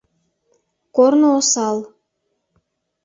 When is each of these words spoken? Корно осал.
Корно 0.95 1.29
осал. 1.39 1.77